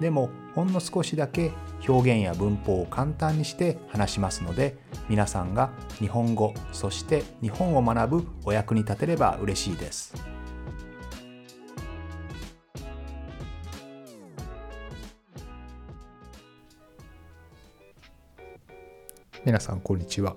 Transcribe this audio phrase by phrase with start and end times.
[0.00, 1.52] でもほんの少しだけ
[1.88, 4.76] 表現や文法を簡単にして話しますので
[5.08, 10.14] 皆さんが日本語そして日本を学ぶお役に立てれば嬉しいです。
[19.44, 20.36] 皆さんこんにちは。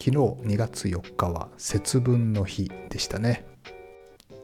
[0.00, 3.46] 昨日2月4日は節分の日でしたね。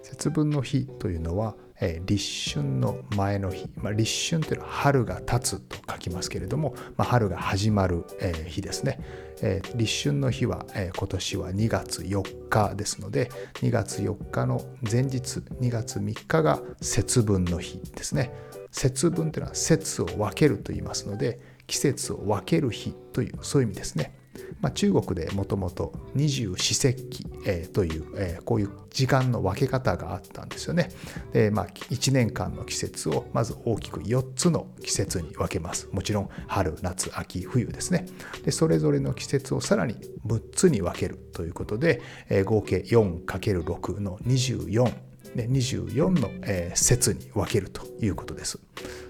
[0.02, 9.00] 節分の日というのはえー、立春の前の日、まあ、立春というのは春が経つと書きますけれども、まあ、春が始まる、えー、日ですね、
[9.42, 18.32] えー、立春の日は、え今年は2月4日ですので2月4日の前日2月3日が節分の日ですね。
[18.70, 21.38] 節分というのは節を分けると言いますので
[21.68, 24.16] 季節を分ける日というそういう意味ですね。
[24.60, 30.90] まあ、中国でもともと二十四節気、えー、という、えー、こういう時間の分け方があったんですよね。
[31.32, 35.88] で、まあ、1年間の季節をまず大きく4つの季節に分けます。
[35.92, 38.06] もちろん春、夏、秋、冬ですね。
[38.44, 44.92] で、それぞれの季節をさらに6つに分けるということで、えー、合計 4×6 の24
[45.34, 48.58] ね、24の、えー、節に分けるということです。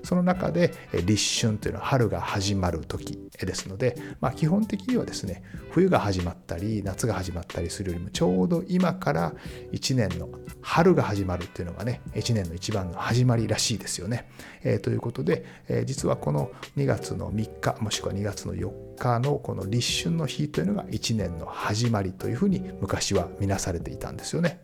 [0.04, 0.74] その中で
[1.06, 9.32] 立春というのは春が始まる時ですので、まあ、基本的にはですね冬が始まったり夏が始まったりするよりもちょうど今から
[9.72, 10.28] 1年の
[10.60, 14.28] 春が始まるっていうのがね1年の一番の始まりらしいですよね。
[14.62, 24.63] えー、ということで、えー、実はこの2月の3日もしくは2月の4日のこの立春の日というのが1年の始まりというふうに昔は見なされていたんですよね。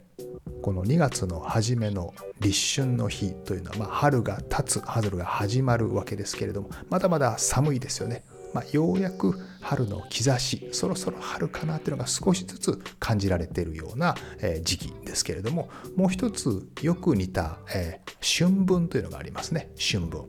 [0.62, 8.24] この2月の初めの立春の日というのは、まあ、春が経つ春が始まるわけですけれどもまだまだ寒いですよね。
[8.52, 14.16] まあ、ようやく春の兆しそろそろ春かなというのが少しずつ感じられているような
[14.64, 20.26] 時期ですけれどももう一つよく似た、えー、春分というのがありますね春分。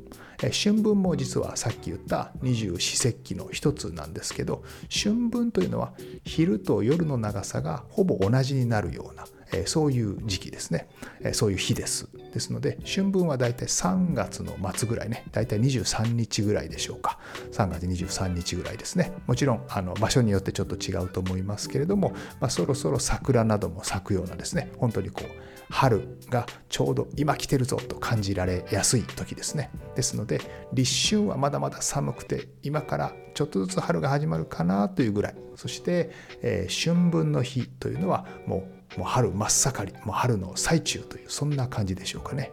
[0.51, 5.93] 春分も実はさっき言った二十四節気の一つなんですけど春分というのは
[6.23, 9.25] 昼と夜の長さがほぼ同じになるような
[9.65, 10.87] そういう時期ですね、
[11.33, 12.09] そういう日です。
[12.33, 15.25] ですので春分はだいたい3月の末ぐらいね。
[15.31, 17.19] だいたい23日ぐらいでしょうか。
[17.51, 19.13] 3月23日ぐらいですね。
[19.27, 24.71] もちろんあの場所によってちょっと違うと思いますけれども、まあ、そろそろ桜なども咲くようなですね。
[24.77, 29.71] 本当にこう春がちょうど今来てるぞと感じられやすい時ですね。
[29.95, 30.41] ですので
[30.73, 35.35] 立春はまだまだ寒くて今からちょっとずつ春が始まるかなというぐらい。
[35.55, 42.51] そして、えー、春分の日というのはもうもう春真っ盛りもう春の最中というそんな感じでしょうかね。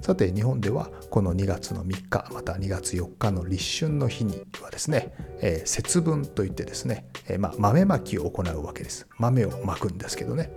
[0.00, 9.06] さて日本ではこの2月の3日また2月4日の立春の日にはですね、えー、節分といってですね、えー、まあ、豆まきを行うわけです。
[9.18, 10.50] 豆をまくんですけどね。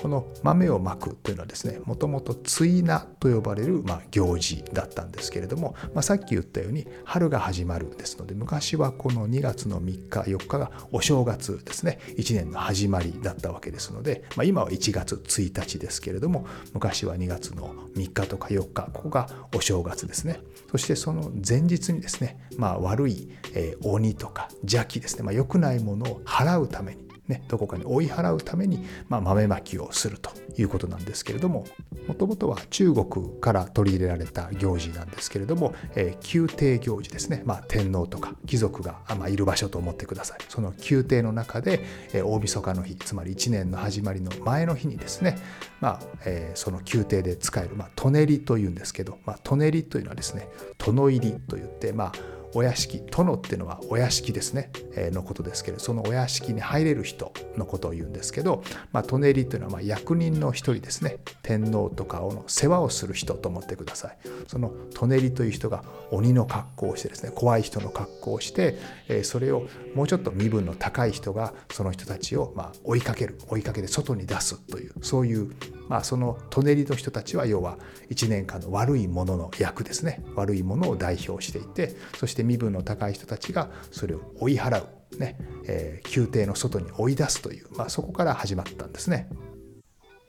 [0.00, 20.40] この豆をまくというのはですねもともと追菜と呼ばれる、まあ、行事だったんですけれども、まあ、さっき言ったように春が始まるですので昔はこの2月の3日4日がお正月ですね1年の始まりだったわけですので、まあ、今は1月1日ですけれども昔は2月の3日とか4日ここがお正月ですね。
[20.70, 31.64] そしてその前日にですね、まあ、悪い、えー、鬼とか邪気ですね、まあ、良くないものを払うためにね、どこかに追い払うために、まあ、豆まきをするということなんですけれども
[32.06, 33.06] もともとは中国
[33.40, 40.38] から取り入れられた行事なんですけれども、えー、宮廷行事ですね、まあ、天皇とか貴族が、まあ、いる場所と思ってください。
[40.48, 45.38] その宮廷の中で、えー、大晦日の日つまり1年の始まりの前の日にですね、
[45.80, 50.48] まあえー、その宮廷で使える、まあ、トネリというんですけど、まあ、トネリというのはですね
[50.78, 52.12] 殿入りといってまあ
[52.54, 58.62] お屋敷殿っていうのはお屋敷ですね、えー、のことですけれどそのお屋敷に入れる人のことを言うんですけど、
[58.92, 61.18] まあ、舎人というのはまあ役人の一人ですね。
[61.42, 64.18] 天皇とかの世話をする人と思ってください。
[64.46, 68.78] その舎人という人が鬼の格好をしてですね怖い人の格好をして、
[69.08, 75.52] えー、それをもうちょっと身分の高い人がその人たちをまあ追いかける追いかけて外に出すというそういう
[75.92, 77.76] まあ、その舎人の人たちは要は
[78.08, 85.36] 1年間の悪いものの役ですね悪いものを代表していてそして身分の高い人たちがそれを追い払う、ね
[85.66, 89.28] えー、宮廷の外に追い出すという、まあ、そこから始まったんですね。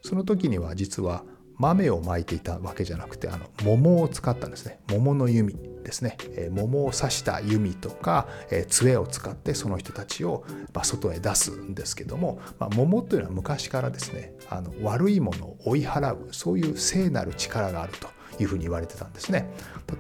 [0.01, 1.23] その時には実は
[1.57, 4.79] 豆をまいていたわけじゃなくてあの桃を使ったんですね。
[4.89, 5.53] 桃の弓
[5.83, 18.07] ですね、えー、桃を刺した弓とか、えー、杖を使ってその人たちを、まあ、外へ出すんですけども、まあ、桃というのは昔からですねあの悪いものを追い払うそういう聖なる力があると
[18.41, 19.49] いうふうに言われてたんですね。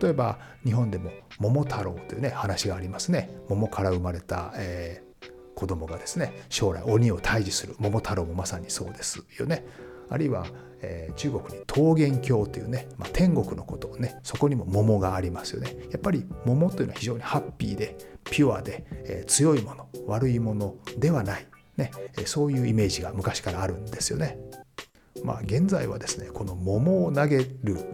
[0.01, 3.29] 例えば日本でも桃太郎というね話がありますね。
[3.49, 9.65] 桃から生まれた、えー、子供がですね将来鬼を退治する桃太郎もまさにそうですよね。
[10.09, 10.45] あるいは、
[10.83, 15.75] えー、中国に桃源郷というね、まあ、天国のことをねそこにも桃がありますよね。
[15.91, 21.47] やっぱり桃というのは非常にハッピーでピュアで、えー、強いもの悪いものではない、
[21.77, 21.91] ね、
[22.25, 24.37] そういうイメージが昔からあるんですよね。
[25.23, 27.45] まあ、現在はですねこの桃を投げる、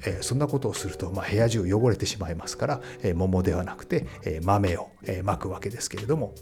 [0.03, 6.33] えー、そんなことをすると、まあ、部屋中汚れてしまいますから、えー、桃ではなくて、えー、豆を、えまくわけですけれども。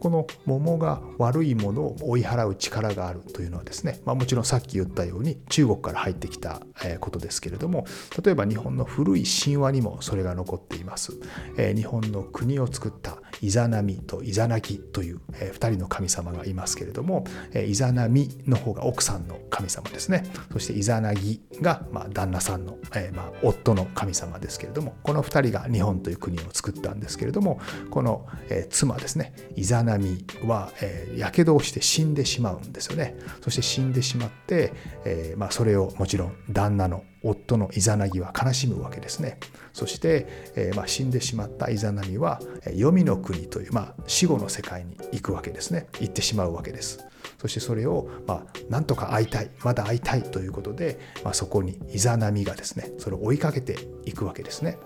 [0.00, 6.62] この桃が悪いものを追い払う力があるというのはですね、まあ、もちろんさっき言ったように中国から入ってきた
[7.00, 7.84] ことですけれども
[8.24, 11.12] 例えば日本の古い神話にもそれが残っています、
[11.58, 20.24] えー、日本の国を作ったイザナミとイザナギという、えー、2人の神様がいますけれども、えー、イザナミの方が奥さんの神様ですね。
[20.52, 27.60] そしてイザナギが、まあ、旦那さんの、えーまあ、夫の神様ですけれどもこの2人が日本という国を作ったんですけれども
[27.90, 29.34] この、えー、妻ですね。
[29.56, 30.70] イザナ波は
[31.16, 33.16] やけどをして死んでしまうんですよね。
[33.42, 34.72] そして死んでしまって、
[35.04, 39.38] えー、まあ、それをもちろん旦那の夫のイザナギは悲しむわけですね。
[39.72, 40.26] そして、
[40.56, 45.86] えー、まあ、死んでしまったイザナギは黄泉の国という、まあ、死後の世界に行くわけですね。
[46.00, 47.04] 行ってしまうわけです。
[47.40, 54.78] そしてそれを、まあ、なんとか会いたいまだ会いたいということで、まあ、そこにイザナミがですねそれを追いかけていくわけですね。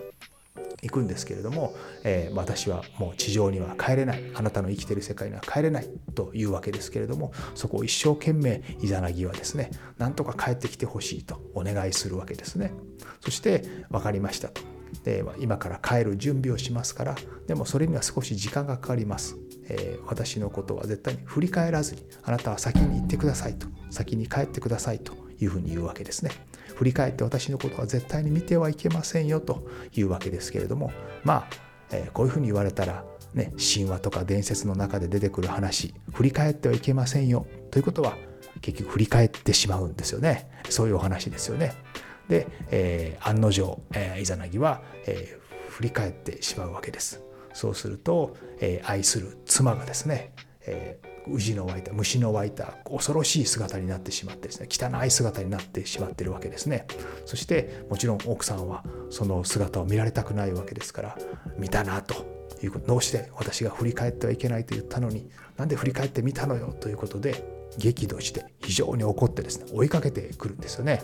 [0.84, 4.22] 行くんですけれども、えー、私はもう地上には帰れない。
[4.34, 12.72] あなたの生きてる世界には帰れないというわけですけれどもそこを一生懸命イザナギはですねなんとか帰ってきてほしいとお願いするわけですね。
[13.20, 14.62] そして分かりましたと。
[15.02, 17.16] で今から帰る準備をしますから
[17.46, 19.36] でもそれには少し時間がかかります、
[19.69, 23.66] えー、私のことは絶対に振り返らずにあなたは先に行ってくださいと。
[23.90, 26.31] 先に帰ってくださいというふうに言うわけですね。
[26.75, 31.49] 振り返って私のことは絶対に見てはいけませんよというわけですけれどもまあ、
[31.90, 38.16] えー、こういうふうに言われたら、ね、神話とか伝説の中で出てくる話振り返ってはいけませんよということは
[38.61, 41.75] 結局振り返ってしまうんですよねそういうお話ですよね。
[42.28, 47.22] で、えー、案の定、えー、イザナギは、えー、振り返ってしまうわけです。
[47.52, 50.32] そうすると、えー、愛する妻がですね、
[50.67, 56.86] えー、宇治の湧いた虫の湧いた恐ろしい姿になってしまってですね汚い姿になってしまってるわけですね。
[57.24, 61.18] そしてもちろん奥さんはその姿を見られたくないわけですから
[61.58, 71.02] 見たなということどうして私が振り返ってはいけないと言ったのになんで振り返ってみたのよということで激怒して非常に怒ってですね追いかけてくるんですよね。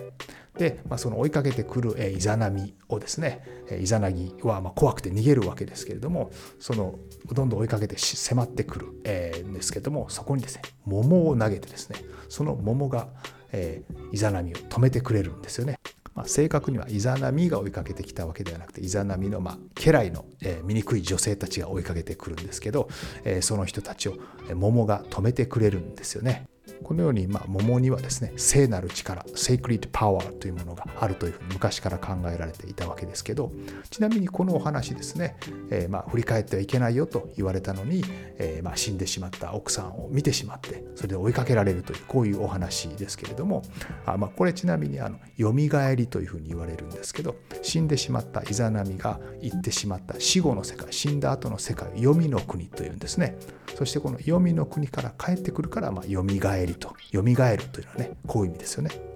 [0.58, 6.98] で、まあ、その追いかけてくる、えイザナミをですね、えイザナギはまあ怖くて逃げるわけですけれどもその
[7.32, 11.96] どんどん追いかけて迫ってくる、えんですけどもそこにですね桃を投げてですね
[12.28, 13.08] その桃が、
[13.52, 13.82] え
[14.12, 15.78] イザナミを止めてくれるんですよね。
[16.14, 22.88] まあ、正確にはイザナミが追いかけてきたわけではなくてイザナミの、まあ、家来の、えー、醜い女性たちが追いかけてくるんですけど、
[23.24, 24.16] えー、その人たちを
[24.54, 26.46] 桃が止めてくれるんですよね。
[26.82, 33.52] このように、まあ、桃にはですね聖なる力 sacred power というものがあるというふうに昔から考えられていたわけですけど
[33.90, 35.36] ちなみにこのお話ですね、
[35.70, 38.02] えー、まあ振り返ってはいけないよと言われたのに、
[38.38, 43.62] えー、まあ死んでしまった奥さんを見てしまってそれで追いかけられるというこういうお話ですけれども
[44.06, 45.52] あ、まあ、これちなみにあの蘇
[45.94, 53.36] りというふうに言われるんですけど死んでしまったイザナミが行ってしまった死後の世界死んだ後の世界黄泉の国というんですね。
[53.76, 59.09] そしてこの黄泉の国から帰ってくるから、まあ、蘇りりと蘇るというのはねこういう意味ですよね。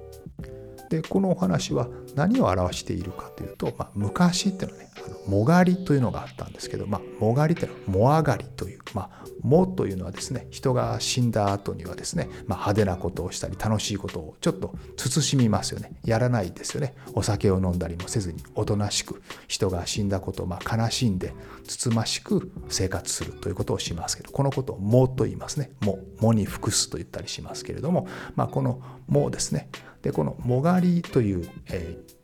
[0.94, 15.92] でこのお話は何を表しているかというと、まあ、昔っていうのはねあのもがりというのがあったんですけど、まあ、もがりっていうのはも上がりという、まあ、もというのはですね人が死んだ後にはですね、まあ、派手なことをしたり楽しいことをちょっと慎みますよね。
[16.04, 16.94] やらないですよね。
[17.14, 21.34] お酒を飲んだりもせずにおとなしく人が死んだことをまあ悲しんで
[21.64, 29.68] つつましく生活するということをしますけどこのことを「も」と言いますね「も」「も」に服すと言ったりしますけれども、まあ、この「も」ですね
[30.04, 32.14] でこの「もがり」という、えー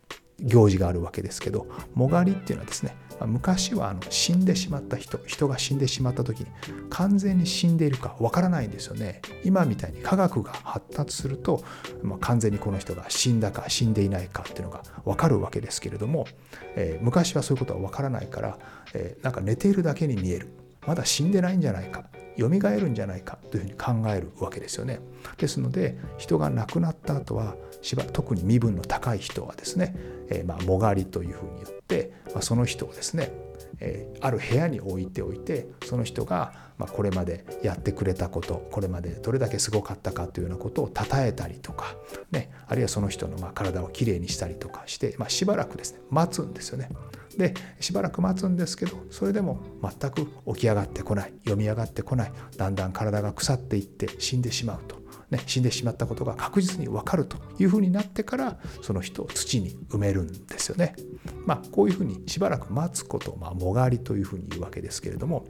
[0.43, 2.97] 行事があるわけですけどもがりっていうのはですね
[3.27, 6.47] 昔はあの死んでしまった人人が死んでしまった時に
[6.89, 9.21] 完全に死んでいるかわからないんですよね。
[9.45, 11.63] 今みたいに科学が発達すると、
[12.03, 16.27] まあ、完全にこの人が死んだか死んでいないかっていうのがわかるわけですけれども、
[16.77, 18.59] えー、昔はそういうことはわからないから、
[18.95, 20.49] えー、なんか寝ているだけに見える。
[20.87, 22.05] まだ死んでないんじゃないか
[22.39, 25.01] 蘇るんじゃないかというふうに考えるわけですよね。
[25.37, 29.95] ですので人が亡くなった後はしば特に身分の高い人はですね、
[30.31, 33.33] えー、まあもがりというふうに言って、まあ、その人をですね、
[33.81, 41.95] え、ある部屋に置いておいてその人がまこれまでやってくれたことこれまでどれだけすごかったかというようなことを称えたりとか、
[42.31, 46.89] ね、あるいはその人のま体をきれいにしたりとかして、まあ、しばらくですね待つんですよね。
[47.37, 55.00] でしばらく待つんですけどそれでも全く起き上がってこない読み上がってこないだんだん体が腐っていって死んでしまうと。
[55.31, 60.95] ね、死んでしまったことが確実に分かるというふうになってからその人を土に埋めるんですよね。
[61.47, 65.47] まあ、こういうふうにしばらく待つことを、まあ、もがりというふうに言うわけですけれども、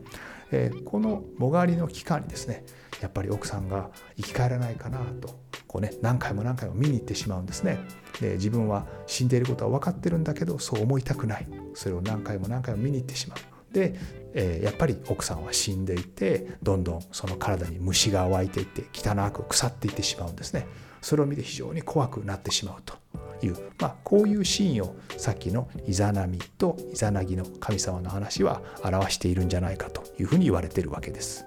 [0.50, 2.64] えー、このもがりの期間にですね
[3.00, 7.78] やっぱり奥さんが生き返らないかなとこう、ね、何回も何回も見に行ってしまうんですね。
[8.20, 11.46] で自分は死んでいることは分かってるんだけどそう思いたくない。
[11.74, 13.38] それを何回も何回も見に行ってしまう。
[13.72, 13.94] で、
[14.34, 20.66] えー、やっぱり奥さんは死んでいてどんどんその体に虫が湧いていって汚く腐っていってしまうんですね
[21.00, 22.94] それを見て非常に怖くなってしまうと
[23.42, 31.46] いう、まあ、こういうシーンをさっきのイザナミとイザナギの神様の話は表しているんじゃないかというふうに言われているわけです。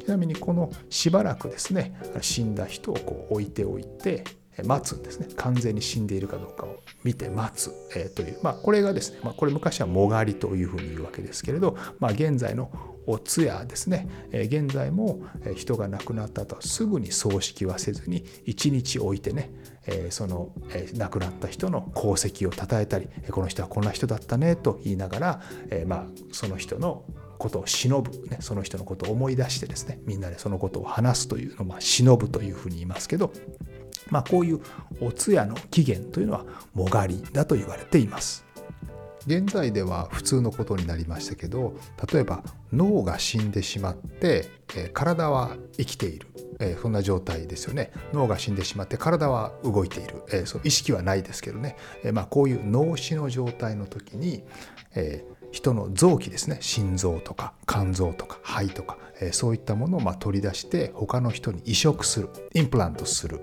[0.00, 4.24] ちなみにこのしばらくですね死んだ人をこう置いておいて
[4.64, 5.28] 待つんですね。
[5.36, 12.70] 完全に死んでいるかどうかを見て待つ、えー、という、まあ、これがですね、まあ、これ昔はもがりというふうに言うわけですけれど、まあ、現在の
[13.06, 15.20] お通夜ですね、えー、現在も
[15.56, 19.50] 人が亡くなった後はすぐに葬式はせずに1日置いてね、
[19.86, 25.40] えー、その、えー、亡くなった人の功績を称えたりこの人はこんな人だったねと言いながら、
[25.70, 27.04] えー、まあその人の
[27.38, 33.32] ことを忍ぶ、ね、その人のことを思い出してですねみんなでそのことを話すというのを、まあ、忍ぶというふうに言いますけど、
[34.10, 34.60] まあ、こういう
[35.00, 36.44] お通夜の起源というのは
[36.74, 38.44] もがりだと言われています。
[39.26, 41.74] 現在では普通のことになりましたけど
[42.12, 42.42] 例えば
[42.72, 46.26] 脳が死んでしまって、え体は生きている、
[46.58, 47.92] えそんな状態ですよね。
[48.14, 54.42] 脳が死んでしまって体は動いている、えそう意識はないですけどね、えまあ、こういう脳死の状態の時に、
[54.94, 56.58] えー人の臓器ですね。
[56.60, 63.40] 心臓とか肝臓とか肺とか、えー、そういったものをま取り出して他の人に移植するインプラントする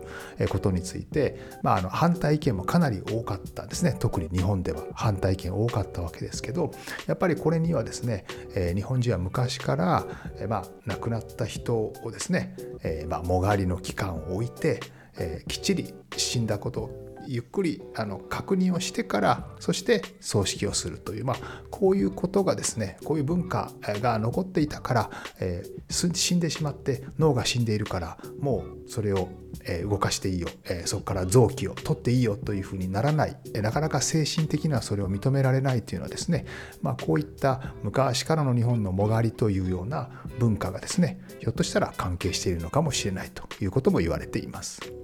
[0.49, 3.95] ことについて、まあ、あの反対意見もかなり多かったですね。
[3.97, 4.83] 特に日本では。
[4.93, 6.71] 反対意見多かったわけですけど
[7.05, 8.25] やっぱりこれにはですね、
[8.55, 10.05] えー、日本人は昔から、
[10.37, 14.79] えー、まあ、亡くなった人をですね、えまあ、もがりの期間を置いて、
[15.17, 21.37] えきっちり死んだことをゆっくりあの確認をしてからそして葬式をするという、まあ、
[21.69, 23.71] こういうことがですねこういう文化
[24.01, 25.09] が残っていたから、
[25.39, 29.29] えー、死んでしまって脳が死んでいるからもうそれを、
[29.65, 36.45] え動かしていいよ、え、そこから臓器を取っていいよというふうにならない、えなかなか精神的にはそれを認められないというのはですね、
[36.81, 40.09] まあ、こういった昔からの日本のもがりというような
[40.39, 44.98] 文化がですねひょっとしたら関係しているのかもしれないということも言われています。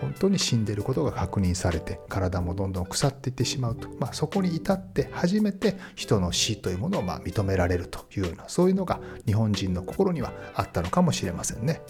[0.00, 11.82] 本当に死んでることが確認されて体もどんどん腐っていってしまうと、まあ、そこに至って初めて人の死というものをま認められるというようなそういうのが日本人の心にはあったのかもしれませんね。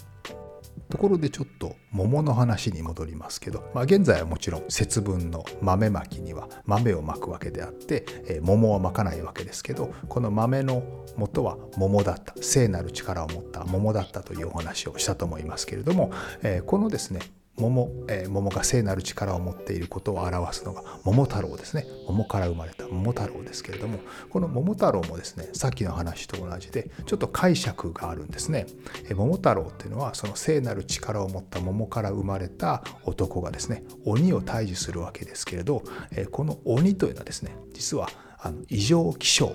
[0.90, 10.82] ところでちょっと桃の話に戻りますけど、まあ、現在はもちろん節分の豆まきには豆をまくわけであって、えー、桃はまかないわけですけどこの豆の
[11.16, 16.10] 元は桃だった聖なる力を持った桃だったというお話をしたと思いますけれども、
[16.42, 17.20] えー、このですね
[17.58, 21.86] 桃、えー、桃が聖なる力を持っていることを表すのが桃太郎ですね。
[22.06, 23.98] 桃から生まれた桃太郎ですけれども
[24.30, 28.66] この桃太郎もですねさっきの話と同じでちょっと解釈があるんですね、
[29.04, 39.52] えー、桃太郎っていうのはその聖なる力を持った桃から生まれた男がですね鬼を退治するわけですけれど、えー、この鬼というのはですね実はあの異常気象。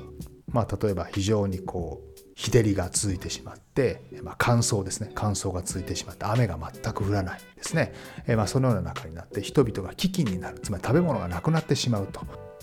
[0.52, 5.12] まあ例えば非常にこう日照りが続いてしまって、まあ、乾燥ですね。
[5.14, 7.94] 乾燥が続いてしまって雨が全く降らないですね、
[8.36, 10.60] まあ、そのような中になって人々が飢饉になる。
[10.60, 12.22] つまり食べ物がなくなってしまうと。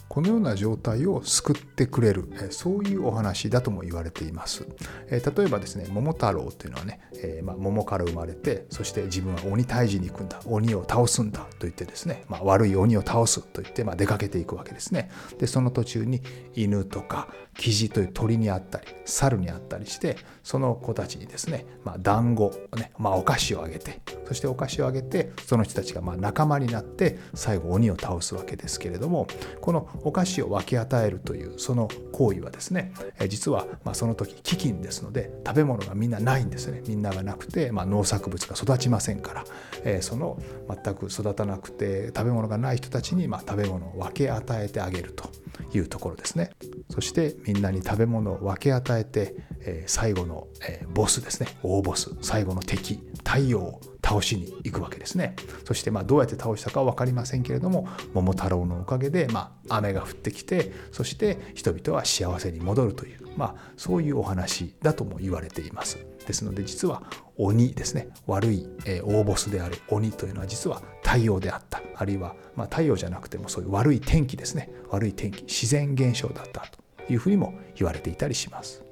[0.08, 2.28] このような状態を救ってくれる。
[2.50, 4.66] そういうお話だとも言われています。
[5.08, 7.00] 例えばですね桃太郎というのはね、
[7.44, 10.40] まあ、桃から生まれてそして自分は鬼退治に行くんだ。
[10.46, 11.42] 鬼を倒すんだ。
[11.42, 13.40] と言ってですね、まあ、悪い鬼を倒す。
[13.40, 15.12] と言って、出かけていくわけですね。
[15.38, 16.22] でその途中に
[16.54, 17.28] 犬とか
[17.60, 29.26] キジという鳥にあったり猿にあったりしてその子たちにですね、まあ、団子、ねまあ、お菓子をあげてそしてお菓子をあげてその人たちがま仲間になって最後鬼を倒すわけですけれども
[29.60, 32.94] このお菓子を分け与えるというその行為はですね
[33.28, 36.82] 実はまその時飢饉ですので食べ物がみんなないんですね。
[36.86, 39.44] みんながなくて、まあ、農作物が育ちませんから、
[39.84, 45.28] えその全く育たなくて食べ物がない人たちにま食べ物を分け与えてあげると。
[45.72, 46.50] いうところですね。
[46.90, 51.48] そしてみんなに食べ物を分け与えて、え、最後の、え、ボスですね。
[51.62, 52.10] 大ボス。
[52.20, 53.00] 最後の敵。
[53.24, 55.36] 太陽を倒しに行くわけですね。
[55.64, 65.98] そしてまどうやって倒したかは分かりませんけれども桃太郎のおかげでま雨が降ってきてそして人々は幸せに戻るというまあそういうお話だとも言われています。
[66.26, 67.02] ですので実は
[67.36, 68.08] 鬼ですね。
[68.26, 71.79] 悪い、え、大ボスである鬼というのは実は太陽であった。
[72.00, 74.70] あるいは、まあ、太陽じゃなくてもそういう悪い天気ですね。
[74.88, 76.62] 悪い天気自然現象だった
[77.06, 78.82] というふうにも言われていたりします。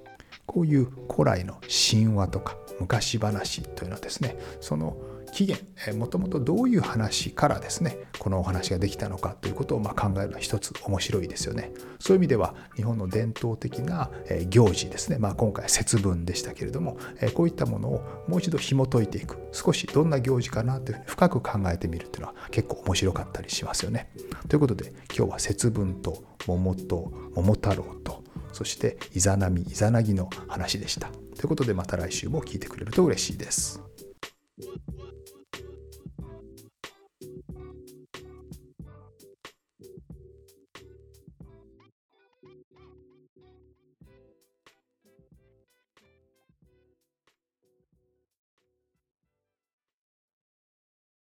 [0.44, 1.58] こういう古来の
[1.90, 4.96] 神話とか昔話というのはですねその
[5.32, 11.72] 起源もともとどういう話からですねこのお話ができたのかということをま考えるのは一つ面白いですよね。
[12.00, 14.10] そういう意味では日本の伝統的な
[14.48, 16.98] 行事ですね、まあ、今回節分でしたけれども
[17.34, 24.10] こういったものをもう一度紐解いていく少しどんな行事かなというふうに深く考えてみるというのは結構面白かったりしますよね。
[24.48, 31.08] ということで今日は節分と桃と桃太郎とそしてイザナミイザナギの話でした。
[31.36, 33.82] ということでまた来週も聞いてくれると嬉しいです。